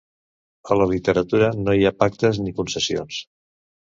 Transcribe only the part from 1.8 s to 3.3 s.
ha pactes ni concessions.